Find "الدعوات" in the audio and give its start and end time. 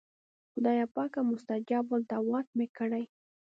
1.97-2.47